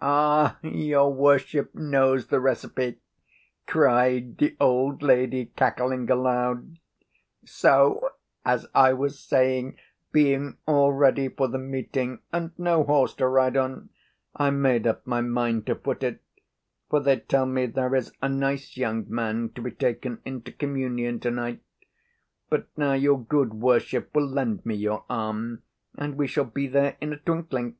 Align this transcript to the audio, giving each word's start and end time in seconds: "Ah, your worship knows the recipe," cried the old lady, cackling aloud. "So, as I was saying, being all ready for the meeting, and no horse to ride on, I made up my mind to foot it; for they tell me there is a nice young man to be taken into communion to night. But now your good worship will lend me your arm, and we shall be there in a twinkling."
"Ah, 0.00 0.56
your 0.62 1.12
worship 1.12 1.74
knows 1.74 2.28
the 2.28 2.38
recipe," 2.38 3.00
cried 3.66 4.38
the 4.38 4.56
old 4.60 5.02
lady, 5.02 5.46
cackling 5.56 6.08
aloud. 6.08 6.78
"So, 7.44 8.10
as 8.44 8.68
I 8.72 8.92
was 8.92 9.18
saying, 9.18 9.76
being 10.12 10.58
all 10.66 10.92
ready 10.92 11.28
for 11.28 11.48
the 11.48 11.58
meeting, 11.58 12.20
and 12.32 12.52
no 12.56 12.84
horse 12.84 13.14
to 13.14 13.26
ride 13.26 13.56
on, 13.56 13.88
I 14.36 14.50
made 14.50 14.86
up 14.86 15.04
my 15.04 15.22
mind 15.22 15.66
to 15.66 15.74
foot 15.74 16.04
it; 16.04 16.22
for 16.88 17.00
they 17.00 17.18
tell 17.18 17.44
me 17.44 17.66
there 17.66 17.96
is 17.96 18.12
a 18.22 18.28
nice 18.28 18.76
young 18.76 19.06
man 19.08 19.48
to 19.56 19.60
be 19.60 19.72
taken 19.72 20.20
into 20.24 20.52
communion 20.52 21.18
to 21.18 21.32
night. 21.32 21.58
But 22.48 22.68
now 22.76 22.92
your 22.92 23.20
good 23.20 23.54
worship 23.54 24.14
will 24.14 24.28
lend 24.28 24.64
me 24.64 24.76
your 24.76 25.04
arm, 25.10 25.64
and 25.96 26.14
we 26.16 26.28
shall 26.28 26.44
be 26.44 26.68
there 26.68 26.96
in 27.00 27.12
a 27.12 27.16
twinkling." 27.16 27.76